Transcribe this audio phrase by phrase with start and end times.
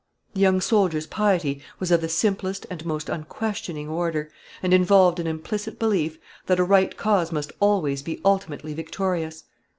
[0.33, 4.31] The young soldier's piety was of the simplest and most unquestioning order,
[4.63, 9.43] and involved an implicit belief that a right cause must always be ultimately victorious.